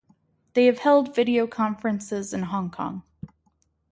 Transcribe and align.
They 0.55 0.65
have 0.65 0.79
held 0.79 1.13
video 1.13 1.45
conferences 1.45 2.33
in 2.33 2.41
Hong 2.41 2.71
Kong. 2.71 3.03